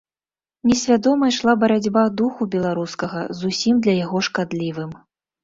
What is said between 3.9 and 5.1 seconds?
яго шкадлівым.